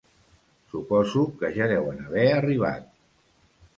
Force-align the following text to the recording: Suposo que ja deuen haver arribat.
Suposo 0.71 1.25
que 1.41 1.53
ja 1.57 1.69
deuen 1.75 2.03
haver 2.07 2.25
arribat. 2.39 2.89